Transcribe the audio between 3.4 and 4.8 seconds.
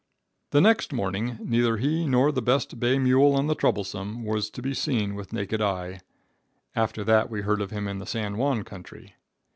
the Troublesome was to be